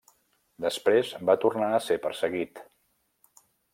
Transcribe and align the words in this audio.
Després 0.63 1.11
va 1.31 1.35
tornar 1.43 1.67
a 1.75 1.81
ser 1.89 1.99
perseguit. 2.07 2.63